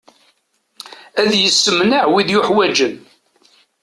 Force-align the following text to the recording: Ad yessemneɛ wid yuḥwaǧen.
Ad 1.21 1.31
yessemneɛ 1.41 2.05
wid 2.11 2.29
yuḥwaǧen. 2.31 2.95